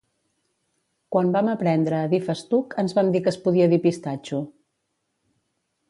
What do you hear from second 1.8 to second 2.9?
a dir festuc